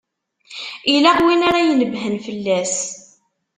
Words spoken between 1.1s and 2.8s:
win ara inebbhen fell-as.